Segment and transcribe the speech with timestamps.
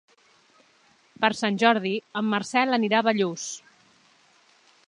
[1.25, 1.93] Per Sant Jordi
[2.23, 3.49] en Marcel anirà a Bellús.